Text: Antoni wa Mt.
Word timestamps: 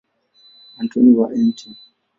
Antoni 0.77 1.13
wa 1.17 1.29
Mt. 1.29 1.59